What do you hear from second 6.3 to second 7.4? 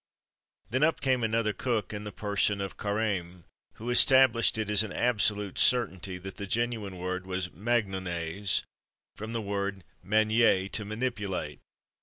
the genuine word